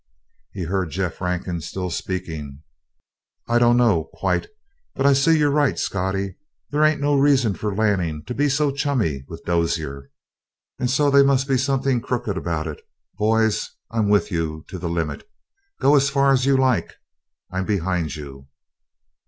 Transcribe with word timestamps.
He 0.51 0.63
heard 0.63 0.89
Jeff 0.89 1.21
Rankin 1.21 1.61
still 1.61 1.91
speaking: 1.91 2.63
"I 3.47 3.59
dunno, 3.59 4.05
quite. 4.15 4.47
But 4.95 5.05
I 5.05 5.13
see 5.13 5.37
you're 5.37 5.51
right, 5.51 5.77
Scottie. 5.77 6.37
They 6.71 6.79
ain't 6.83 7.03
any 7.03 7.21
reason 7.21 7.53
for 7.53 7.75
Lanning 7.75 8.23
to 8.25 8.33
be 8.33 8.49
so 8.49 8.71
chummy 8.71 9.23
with 9.27 9.43
Dozier. 9.45 10.09
And 10.79 10.89
so 10.89 11.11
they 11.11 11.21
must 11.21 11.47
be 11.47 11.55
somethin' 11.55 12.01
crooked 12.01 12.35
about 12.35 12.65
it. 12.65 12.81
Boys, 13.19 13.69
I'm 13.91 14.09
with 14.09 14.31
you 14.31 14.65
to 14.69 14.79
the 14.79 14.89
limit! 14.89 15.29
Go 15.79 15.95
as 15.95 16.09
far 16.09 16.31
as 16.33 16.47
you 16.47 16.57
like. 16.57 16.95
I'm 17.51 17.65
behind 17.65 18.15
you!" 18.15 18.47